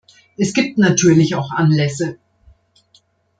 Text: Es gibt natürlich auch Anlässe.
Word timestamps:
Es 0.35 0.55
gibt 0.55 0.79
natürlich 0.79 1.35
auch 1.35 1.51
Anlässe. 1.51 2.17